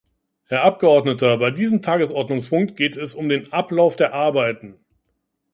[0.45, 4.79] Herr Abgeordneter, bei diesem Tagesordnungspunkt geht es um den Ablauf der Arbeiten.